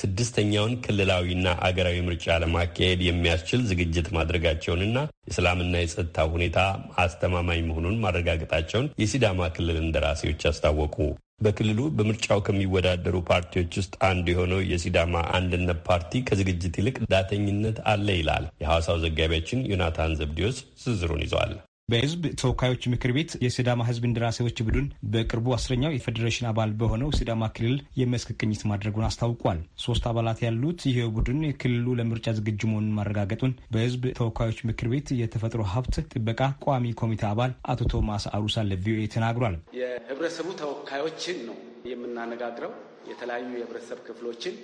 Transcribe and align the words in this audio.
ስድስተኛውን 0.00 0.74
ክልላዊና 0.84 1.48
አገራዊ 1.66 1.96
ምርጫ 2.06 2.36
ለማካሄድ 2.42 3.00
የሚያስችል 3.04 3.60
ዝግጅት 3.70 4.08
ማድረጋቸውንና 4.16 4.98
የሰላምና 5.28 5.74
የጸጥታ 5.80 6.26
ሁኔታ 6.34 6.58
አስተማማኝ 7.04 7.60
መሆኑን 7.68 8.00
ማረጋገጣቸውን 8.04 8.90
የሲዳማ 9.02 9.48
ክልል 9.56 9.78
እንደራሴዎች 9.82 10.44
አስታወቁ። 10.50 10.96
በክልሉ 11.40 11.80
በምርጫው 11.96 12.40
ከሚወዳደሩ 12.46 13.16
ፓርቲዎች 13.28 13.72
ውስጥ 13.80 13.94
አንዱ 14.08 14.26
የሆነው 14.32 14.60
የሲዳማ 14.70 15.22
አንድነት 15.36 15.80
ፓርቲ 15.88 16.22
ከዝግጅት 16.28 16.76
ይልቅ 16.80 16.96
ዳተኝነት 17.12 17.78
አለ 17.92 18.08
ይላል። 18.18 18.46
የሐዋሳው 18.62 18.98
ዘጋቢያችን 19.04 19.66
ዮናታን 19.72 20.18
ዘብዲዮስ 20.20 20.58
ዝርዝሩን 20.82 21.24
ይዟል። 21.26 21.52
በህዝብ 21.88 22.22
ተወካዮች 22.40 22.82
ምክር 22.92 23.10
ቤት 23.16 23.30
የሲዳማ 23.44 23.82
ህዝብ 23.88 24.02
እንደራሴዎች 24.06 24.58
ቡድን 24.64 24.86
በቅርቡ 25.12 25.46
አስረኛው 25.56 25.94
የፌዴሬሽን 25.94 26.48
አባል 26.50 26.70
በሆነው 26.80 27.14
ሲዳማ 27.18 27.44
ክልል 27.54 27.76
የመስክ 28.00 28.30
ቅኝት 28.36 28.62
ማድረጉን 28.70 29.06
አስታውቋል። 29.06 29.60
ሶስት 29.84 30.06
አባላት 30.10 30.40
ያሉት 30.46 30.82
ይህ 30.88 30.98
ቡድን 31.16 31.40
ክልሉ 31.62 31.94
ለምርጫ 32.00 32.34
ዝግጁ 32.38 32.60
መሆኑን 32.70 32.92
ማረጋገጡን 32.98 33.54
በህዝብ 33.74 34.04
ተወካዮች 34.18 34.60
ምክር 34.70 34.90
ቤት 34.92 35.08
የተፈጥሮ 35.20 35.64
ሀብት 35.72 35.96
ጥበቃ 36.12 36.50
ቋሚ 36.66 36.92
ኮሚቴ 37.00 37.24
አባል 37.30 37.54
አቶ 37.72 37.88
ቶማስ 37.94 38.26
አሩሳ 38.34 38.66
ለቪኦኤ 38.68 39.06
ተናግሯል። 39.16 39.56
የህብረተሰቡ 39.80 40.48
ተወካዮችን 40.62 41.40
ነው 41.48 41.56
የምናነጋግረው። 41.92 42.74
የተለያዩ 43.10 43.50
የህብረተሰብ 43.56 44.00
ክፍሎችን፣ 44.08 44.54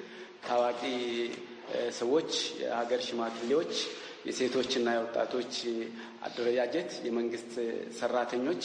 ታዋቂ 0.46 0.80
ሰዎች፣ 1.98 2.30
የሀገር 2.62 3.00
ሽማግሌዎች 3.06 3.72
የሴቶችና 4.26 4.88
የወጣቶች 4.94 5.54
አደረጃጀት፣ 6.26 6.90
የመንግስት 7.06 7.52
ሰራተኞች፣ 7.98 8.62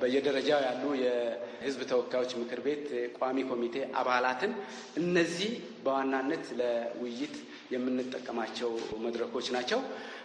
በየደረጃው 0.00 0.60
ያሉ 0.66 0.82
የህዝብ 1.00 1.80
ተወካዮች 1.90 2.32
ምክር 2.40 2.60
ቤት 2.66 2.84
ቋሚ 3.18 3.38
ኮሚቴ 3.50 3.76
አባላትን 4.00 4.52
እነዚህ 5.00 5.50
በዋናነት 5.84 6.44
ለውይይት 6.60 7.34
የምንጠቀማቸው 7.74 8.70
መድረኮች 9.04 9.48
ናቸው። 9.56 9.80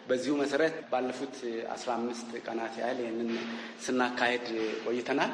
በዚሁ 0.09 0.33
መሰረት 0.41 0.75
ባለፉት 0.91 1.35
አስራ 1.75 1.89
አምስት 1.99 2.29
ቀናት 2.45 2.75
ያህል 2.81 2.99
ይህንን 3.03 3.31
ስናካሄድ 3.85 4.47
ቆይተናል። 4.85 5.31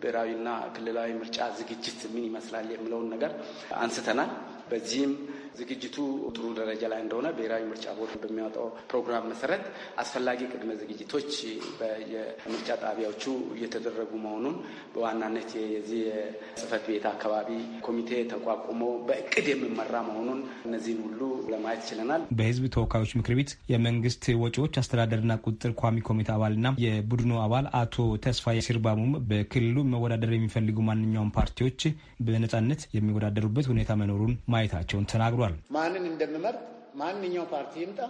ብሔራዊና 0.00 0.48
ክልላዊ 0.74 1.10
ምርጫ 1.20 1.38
ዝግጅት 1.58 2.00
ምን 2.12 2.24
ይመስላል 2.28 2.66
የሚለውን 2.74 3.08
ነገር 3.14 3.32
አንስተናል። 3.78 4.30
በዚህም 4.70 5.12
ዝግጅቱ 5.58 5.96
ጥሩ 6.30 6.46
ደረጃ 6.58 6.82
ላይ 6.92 7.00
እንደሆነ 7.04 7.26
ብሔራዊ 7.36 7.62
ምርጫ 7.70 7.86
ቦርድ 7.98 8.14
በሚያወጣው 8.22 8.66
ፕሮግራም 8.90 9.28
መሰረት 9.32 9.64
አስፈላጊ 10.02 10.40
ቅድመ 10.52 10.70
ዝግጅቶች 10.80 11.30
በየምርጫ 11.78 12.68
ጣቢያዎቹ 12.84 13.24
እየተደረጉ 13.56 14.12
መሆኑን 14.24 14.56
በዋናነት 14.94 15.50
የዚህ 15.66 16.00
የጽህፈት 16.08 16.84
ቤት 16.90 17.06
አካባቢ 17.12 17.48
ኮሚቴ 17.86 18.10
ተቋቁሞ 18.32 18.82
በእቅድ 19.08 19.48
የሚመራ 19.52 19.94
መሆኑን 20.08 20.40
እነዚህን 20.68 21.00
ሁሉ 21.06 21.20
ለማየት 21.52 21.82
ችለናል። 21.88 22.22
በህዝብ 22.38 22.64
ተወካዮች 22.76 23.12
ምክር 23.18 23.34
ቤት 23.38 23.50
የመንግስት 23.72 24.24
ወጪዎች 24.42 24.78
አስተዳደርና 24.82 25.32
ቁጥጥር 25.44 25.72
ቋሚ 25.80 25.96
ኮሚቴ 26.08 26.28
አባልና 26.34 26.66
የቡድኑ 26.84 27.32
አባል 27.44 27.66
አቶ 27.80 27.96
ተስፋዬ 28.24 28.58
ሲርባሙም 28.68 29.12
በክልሉ 29.30 29.76
መወዳደር 29.92 30.32
የሚፈልጉ 30.36 30.78
ማንኛውም 30.88 31.34
ፓርቲዎች 31.38 31.80
በነጻነት 32.26 32.80
የሚወዳደሩበት 32.96 33.68
ሁኔታ 33.72 33.92
መኖሩን 34.00 34.34
ማየታቸውን 34.52 35.08
ተናግሯል። 35.12 35.47
ማንን 35.76 36.04
እንደምመርጥ 36.10 36.60
ማንኛው 37.00 37.44
ፓርቲ 37.52 37.74
ይምጣ፣ 37.82 38.00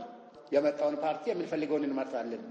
የመጣውን 0.55 0.97
ፓርቲ 1.03 1.25
የምንፈልገውን 1.31 1.85
እንመርጣለን። 1.89 2.43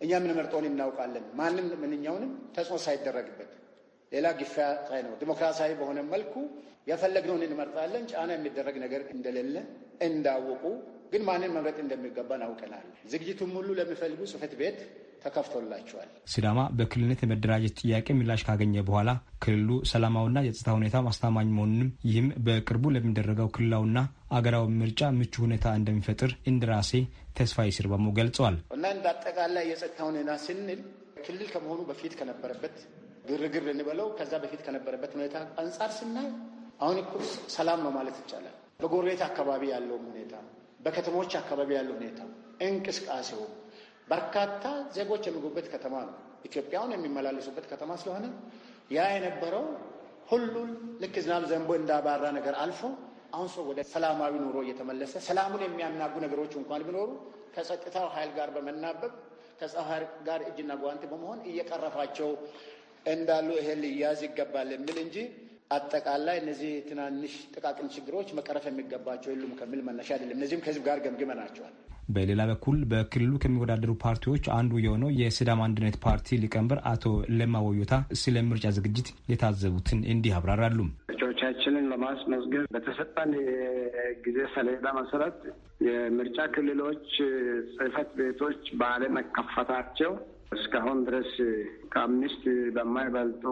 እኛ 0.00 0.10
የምንመርጠውን 0.16 0.66
እናውቃለን። 0.68 1.24
ማንም 1.40 1.66
ምንኛውንም 1.82 2.32
ተጽዕኖ 2.56 2.76
ሳይደረግበት 2.84 3.50
ሌላ 4.12 4.26
ግፊያ 4.38 4.66
ሳይኖር 4.88 5.16
ዲሞክራሲያዊ 5.22 5.72
በሆነ 5.80 5.98
መልኩ 6.12 6.34
የፈለግነውን 6.90 7.42
እንመርጣለን። 7.46 8.04
ጫና 8.12 8.30
የሚደረግ 8.36 8.76
ነገር 8.84 9.02
እንደሌለ 9.14 9.56
እንዳወቁ 10.06 10.62
ግን 11.12 11.22
ማንን 11.28 11.52
መምረጥ 11.56 11.78
እንደሚገባን 11.84 12.42
አውቀናል። 12.46 12.84
ዝግጅቱም 13.12 13.52
ሁሉ 13.58 13.68
ለሚፈልጉ 13.78 14.20
ጽህፈት 14.32 14.52
ቤት 14.60 14.78
ተከፍቶላቸዋል። 15.24 16.08
ሲዳማ 16.32 16.60
በክልልነት 16.78 17.20
የመደራጀት 17.22 17.74
ጥያቄ 17.80 18.06
ምላሽ 18.18 18.42
ካገኘ 18.48 18.74
በኋላ 18.88 19.10
ክልሉ 19.44 19.70
ሰላማዊና 19.90 20.38
የጸጥታ 20.46 20.70
ሁኔታ 20.76 20.96
ማስተማማኝ 21.06 21.48
መሆኑንም 21.56 21.90
ይህም 22.08 22.28
በቅርቡ 22.46 22.84
ለሚደረገው 22.94 23.50
ክልላዊና 23.56 23.98
አገራዊ 24.32 24.66
ምርጫ 24.80 25.10
ምቹ 25.18 25.34
ሁኔታ 25.44 25.66
እንደሚፈጥር 25.78 26.32
እንደራሴ 26.50 26.92
ተስፋዬ 27.38 27.70
ሲርባሞ 27.76 28.06
ገልጸዋል። 28.18 28.56
እና 28.76 28.84
እንደ 28.96 29.06
አጠቃላይ 29.12 29.66
የጸጥታ 29.70 30.00
ሁኔታ 30.10 30.30
ስንል 30.44 30.80
ክልል 31.24 31.48
ከመሆኑ 31.52 31.80
በፊት 31.88 32.12
ከነበረበት 32.20 32.76
ግርግር 33.30 33.64
እንበለው 33.72 34.08
ከዛ 34.18 34.32
በፊት 34.42 34.60
ከነበረበት 34.66 35.12
ሁኔታ 35.16 35.34
አንጻር 35.62 35.90
ስናይ 35.98 36.28
አሁን 36.80 36.98
እኮ 37.02 37.12
ሰላም 37.54 37.80
ነው 37.84 37.92
ማለት 37.96 38.16
ይቻላል። 38.20 38.54
በጎረቤት 38.82 39.22
አካባቢ 39.26 39.62
ያለው 39.72 39.98
ሁኔታ፣ 40.04 40.34
በከተሞች 40.80 41.32
አካባቢ 41.40 41.70
ያለው 41.78 41.94
ሁኔታ 41.98 42.20
እንቅስቃሴው 42.66 43.42
በርካታ 44.10 44.64
ዜጎች 44.96 45.24
የሚገቡበት 45.26 45.66
ከተማ 45.74 45.94
ነው። 46.06 46.14
ኢትዮጵያውን 46.48 46.92
የሚመላለሱበት 46.94 47.66
ከተማ 47.72 47.90
ስለሆነ 48.02 48.26
ያ 48.90 49.00
የነበረው 49.14 49.64
ሁሉን 50.30 50.70
ልክ 51.02 51.14
ዝናብ 51.24 51.44
ዘንቦ 51.50 51.70
እንዳባራ 51.80 52.24
ነገር 52.38 52.54
አልፎ 52.62 52.80
አሁን 53.34 53.48
ሰው 53.54 53.64
ወደ 53.70 53.80
ሰላማዊ 53.92 54.32
ኑሮ 54.44 54.56
እየተመለሰ 54.64 55.12
ሰላሙን 55.26 55.62
የሚያናጉ 55.66 56.14
ነገሮች 56.24 56.52
እንኳን 56.60 56.84
ቢኖሩ 56.86 57.10
ከጸጥታው 57.54 58.06
ኃይል 58.14 58.30
ጋር 58.38 58.48
በመናበብ 58.56 59.12
ከጸሀር 59.60 60.02
ጋር 60.26 60.40
እጅና 60.48 60.72
ጓንት 60.82 61.02
በመሆን 61.10 61.40
እየቀረፋቸው 61.50 62.30
እንዳሉ 63.12 63.48
ይሄ 63.58 63.68
ሊያዝ 63.84 64.20
ይገባል 64.26 64.68
የሚል 64.74 64.98
እንጂ 65.04 65.16
አጠቃላይ 65.70 66.36
እነዚህ 66.40 66.72
ትናንሽ 66.88 67.34
ጥቃቅን 67.54 67.88
ችግሮች 67.94 68.28
መቀረፍ 68.38 68.64
የሚገባቸው 68.68 69.30
የሉም 69.32 69.52
ከሚል 69.58 69.80
መነሻ 69.88 70.08
አይደለም። 70.14 70.36
እነዚህም 70.36 70.62
ከህዝብ 70.64 70.82
ጋር 70.88 70.98
ገምግመናቸዋል። 71.04 71.74
በሌላ 72.08 72.42
በኩል 72.50 72.78
በክልሉ 72.90 73.32
ከሚወዳደሩ 73.42 73.92
ፓርቲዎች 74.02 74.44
አንዱ 74.56 74.80
የሆነው 74.84 75.10
የሲዳማ 75.18 75.60
አንድነት 75.66 75.96
ፓርቲ 76.04 76.38
ሊቀመንበር 76.42 76.78
አቶ 76.92 77.04
ለማ 77.38 77.60
ወዮታ 77.66 77.92
ስለ 78.22 78.42
ምርጫ 78.48 78.66
ዝግጅት 78.78 79.10
የታዘቡትን 79.32 80.00
እንዲህ 80.14 80.34
አብራራሉ። 80.38 80.80
እጩዎቻችንን 81.42 81.84
ለማስመዝገብ 81.90 82.64
በተሰጠን 82.74 83.30
የጊዜ 83.36 84.38
ሰሌዳ 84.54 84.86
መሰረት 84.98 85.38
የምርጫ 85.86 86.38
ክልሎች 86.54 87.06
ጽህፈት 87.70 88.10
ቤቶች 88.18 88.60
ባለመከፈታቸው 88.80 90.12
እስካሁን 90.56 90.98
ድረስ 91.06 91.30
ከአምስት 91.92 92.42
በማይበልጡ 92.76 93.44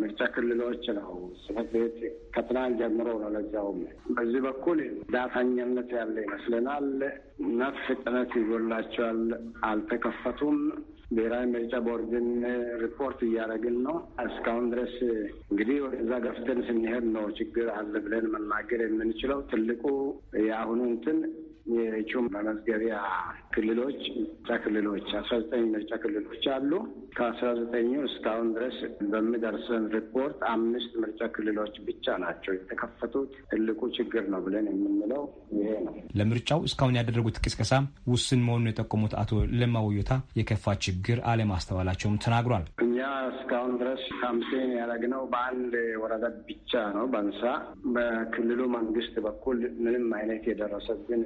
ምርጫ 0.00 0.20
ክልሎች 0.34 0.84
ነው 0.98 1.10
ጽህፈት 1.42 1.68
ቤት 1.74 1.98
ከትናንት 2.34 2.78
ጀምሮ 2.80 3.08
ነው። 3.22 3.30
ለዚያውም 3.36 3.80
በዚህ 4.16 4.40
በኩል 4.46 4.80
ዳተኛነት 5.14 5.92
ያለ 5.98 6.16
ይመስለናል። 6.26 6.88
ነፍ 7.60 7.82
ጥነት 8.00 8.32
ይጎላቸዋል፣ 8.40 9.20
አልተከፈቱም። 9.68 10.58
ብሔራዊ 11.10 11.44
ምርጫ 11.52 11.74
ቦርድን 11.84 12.26
ሪፖርት 12.82 13.20
እያደረግን 13.26 13.76
ነው። 13.86 13.96
እስካሁን 14.24 14.66
ድረስ 14.72 14.94
እንግዲህ 15.50 15.76
ወደዛ 15.84 16.12
ገፍተን 16.26 16.60
ስንሄድ 16.66 17.04
ነው 17.14 17.26
ችግር 17.38 17.68
አለ 17.76 17.92
ብለን 18.06 18.26
መናገር 18.34 18.82
የምንችለው። 18.84 19.40
ትልቁ 19.50 19.84
የአሁኑ 20.42 20.80
እንትን 20.90 21.18
የእጩ 21.72 22.12
መመዝገቢያ 22.34 22.98
ክልሎች 23.54 23.98
ምርጫ 24.18 24.58
ክልሎች 24.62 25.08
አስራ 25.18 25.34
ዘጠኝ 25.42 25.64
ምርጫ 25.72 25.92
ክልሎች 26.02 26.44
አሉ። 26.54 26.70
ከአስራ 27.18 27.48
ዘጠኙ 27.58 27.92
እስካሁን 28.08 28.48
ድረስ 28.56 28.76
በሚደርሰን 29.12 29.84
ሪፖርት 29.94 30.40
አምስት 30.52 30.92
ምርጫ 31.02 31.20
ክልሎች 31.34 31.74
ብቻ 31.88 32.16
ናቸው 32.22 32.52
የተከፈቱት። 32.54 33.32
ትልቁ 33.50 33.80
ችግር 33.96 34.24
ነው 34.32 34.40
ብለን 34.46 34.66
የምንለው 34.72 35.22
ይሄ 35.56 35.70
ነው። 35.86 35.94
ለምርጫው 36.18 36.60
እስካሁን 36.68 36.98
ያደረጉት 36.98 37.40
ቅስቀሳ 37.44 37.72
ውስን 38.08 38.44
መሆኑን 38.46 38.70
የጠቆሙት 38.70 39.14
አቶ 39.22 39.32
ለማ 39.60 39.82
ወዮታ 39.86 40.12
የከፋ 40.40 40.76
ችግር 40.86 41.20
አለማስተዋላቸውም 41.32 42.20
ተናግሯል። 42.24 42.66
እስካሁን 43.30 43.72
ድረስ 43.80 44.02
ካምፔን 44.20 44.70
ያደረግነው 44.74 45.22
በአንድ 45.32 45.72
ወረዳ 46.02 46.24
ብቻ 46.48 46.72
ነው፣ 46.94 47.04
በንሳ 47.12 47.42
በክልሉ 47.94 48.60
መንግስት 48.74 49.14
በኩል 49.26 49.56
ምንም 49.80 50.06
አይነት 50.18 50.44
የደረሰብን 50.50 51.22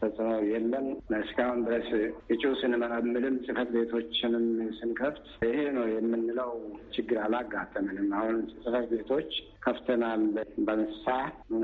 ተጽዕኖ 0.00 0.30
የለም። 0.50 0.86
እስካሁን 1.20 1.60
ድረስ 1.66 1.88
እጩ 2.34 2.52
ስንመለምልም 2.60 3.36
ጽህፈት 3.44 3.70
ቤቶችንም 3.76 4.46
ስንከፍት 4.78 5.18
ይሄ 5.46 5.58
ነው 5.76 5.86
የምንለው 5.92 6.52
ችግር 6.96 7.20
አላጋጠምንም። 7.24 8.08
አሁን 8.18 8.38
ጽህፈት 8.56 8.88
ቤቶች 8.92 9.30
ከፍተናል። 9.62 10.24
በንሳ፣ 10.66 11.06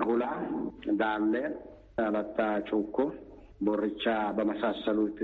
ሁላ፣ 0.07 0.25
ዳሌ፣ 1.01 1.35
አለታ፣ 2.03 2.41
ጩኮ፣ 2.69 2.97
ቦርቻ 3.61 4.05
በመሳሰሉት 4.37 5.21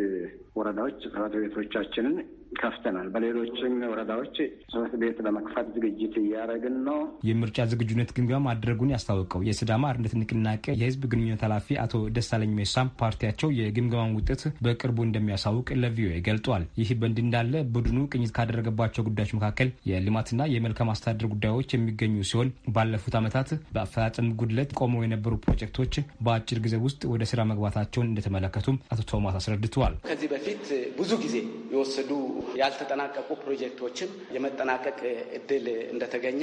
ወረዳዎች 0.56 0.96
ጽህፈት 1.05 1.34
ቤቶቻችንን 1.43 2.17
ከፍተናል። 2.60 3.08
በሌሎችም 3.14 3.60
ወረዳዎች 3.90 4.36
ጽሕፈት 4.70 4.94
ቤት 5.02 5.18
ለመክፈት 5.26 5.66
ዝግጅት 5.76 6.14
እያደረግን 6.22 6.76
ነው። 6.86 6.98
የምርጫ 7.28 7.58
ዝግጁነት 7.72 8.10
ግምገማ 8.16 8.44
ማድረጉን 8.46 8.92
ያስታወቀው 8.94 9.40
የሲዳማ 9.46 9.84
አርነት 9.90 10.12
ንቅናቄ 10.18 10.64
የህዝብ 10.74 11.02
ግንኙነት 11.12 11.42
ኃላፊ 11.46 11.76
አቶ 11.84 11.94
ደሳለኝ 12.16 12.50
ሜሳም 12.58 12.90
ፓርቲያቸው 13.00 13.48
የግምገማን 13.58 14.14
ውጤት 14.18 14.42
በቅርቡ 14.64 14.98
እንደሚያሳውቅ 15.06 15.68
ለቪኦኤ 15.82 16.18
ገልጧል። 16.28 16.64
ይህ 16.80 16.90
በእንዲህ 17.00 17.24
እንዳለ 17.26 17.42
ቡድኑ 17.74 17.98
ቅኝት 18.12 18.32
ካደረገባቸው 18.36 19.06
ጉዳዮች 19.08 19.34
መካከል 19.38 19.68
የልማትና 19.90 20.42
የመልካም 20.54 20.92
አስተዳደር 20.94 21.28
ጉዳዮች 21.34 21.74
የሚገኙ 21.74 22.16
ሲሆን 22.30 22.48
ባለፉት 22.74 23.16
ዓመታት 23.20 23.42
በአፈጻጸም 23.74 24.28
ጉድለት 24.40 24.70
ቆመው 24.80 25.04
የነበሩ 25.04 25.34
ፕሮጀክቶች 25.44 25.94
በአጭር 26.24 26.58
ጊዜ 26.64 26.74
ውስጥ 26.84 27.02
ወደ 27.12 27.24
ስራ 27.30 27.40
መግባታቸውን 27.50 28.10
እንደተመለከቱም 28.10 28.80
አቶ 28.92 29.00
ቶማስ 29.10 29.36
አስረድተዋል። 29.40 29.94
ከዚህ 30.08 30.28
በፊት 30.34 30.64
ብዙ 30.98 31.10
ጊዜ 31.24 31.36
የወሰዱ 31.74 32.10
ያልተጠናቀቁ 32.55 33.29
ፕሮጀክቶችም 33.43 34.11
የመጠናቀቅ 34.35 34.99
እድል 35.38 35.64
እንደተገኘ 35.93 36.43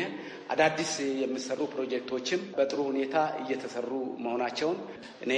አዳዲስ 0.53 0.94
የሚሰሩ 1.21 1.62
ፕሮጀክቶችም 1.74 2.44
በጥሩ 2.57 2.80
ሁኔታ 2.89 3.15
እየተሰሩ 3.44 3.92
መሆናቸውን 4.25 4.80
እኔ 5.25 5.33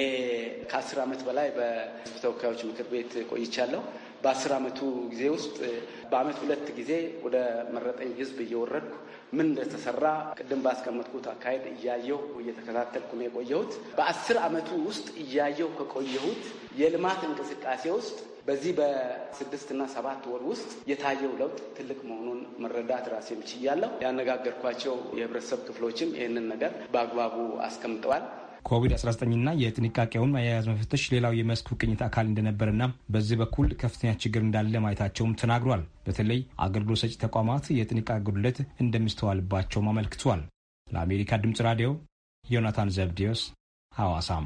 ከአስር 0.72 1.00
ዓመት 1.04 1.22
በላይ 1.28 1.50
በሕዝብ 1.58 2.18
ተወካዮች 2.24 2.64
ምክር 2.70 2.88
ቤት 2.94 3.14
ቆይቻለሁ። 3.32 3.84
በአስር 4.24 4.52
ዓመቱ 4.58 4.80
ጊዜ 5.12 5.24
ውስጥ 5.34 5.56
በአመት 6.12 6.38
ሁለት 6.44 6.68
ጊዜ 6.78 6.92
ወደ 7.24 7.38
መረጠኝ 7.74 8.12
ህዝብ 8.20 8.38
እየወረድኩ 8.44 8.94
ምን 9.34 9.48
እንደተሰራ 9.48 10.06
ቅድም 10.38 10.62
ባስቀመጥኩት 10.66 11.26
አካሄድ 11.32 11.64
እያየሁ 11.72 12.20
እየተከታተልኩ 12.42 13.10
ነው 13.20 13.26
የቆየሁት። 13.28 13.72
በአስር 13.98 14.38
ዓመቱ 14.46 14.70
ውስጥ 14.88 15.08
እያየሁ 15.24 15.70
ከቆየሁት 15.80 16.44
የልማት 16.82 17.22
እንቅስቃሴ 17.30 17.84
ውስጥ 17.98 18.18
በዚህ 18.46 18.72
በስድስትና 18.78 19.82
ሰባት 19.94 20.24
ወር 20.32 20.42
ውስጥ 20.50 20.70
የታየው 20.90 21.34
ለውጥ 21.42 21.60
ትልቅ 21.78 22.00
መሆኑን 22.10 22.40
መረዳት 22.64 23.06
ራሴም 23.14 23.42
ችያለሁ። 23.50 23.92
ያነጋገርኳቸው 24.06 24.96
የህብረተሰብ 25.20 25.62
ክፍሎችም 25.68 26.16
ይህንን 26.18 26.48
ነገር 26.54 26.72
በአግባቡ 26.94 27.36
አስቀምጠዋል። 27.68 28.24
ኮቪድ-19ና 28.68 29.50
የጥንቃቄውን 29.62 30.36
አያያዝ 30.40 30.66
መፈተሽ 30.72 31.04
ሌላው 31.14 31.34
የመስኩ 31.36 31.78
ቅኝት 31.80 32.02
አካል 32.08 32.26
እንደነበርና 32.30 32.84
በዚህ 33.14 33.38
በኩል 33.42 33.68
ከፍተኛ 33.82 34.12
ችግር 34.24 34.42
እንዳለ 34.46 34.82
ማየታቸውም 34.86 35.38
ተናግሯል። 35.42 35.84
በተለይ 36.08 36.42
አገልግሎት 36.66 37.02
ሰጪ 37.04 37.14
ተቋማት 37.26 37.68
የጥንቃቄ 37.78 38.20
ጉድለት 38.28 38.60
እንደሚስተዋልባቸውም 38.86 39.90
አመልክቷል። 39.94 40.44
ለአሜሪካ 40.88 41.42
ድምፅ 41.44 41.62
ራዲዮ 41.68 41.90
ዮናታን 42.46 42.94
ዘብዲዮስ 42.98 43.44
ሐዋሳም 43.92 44.46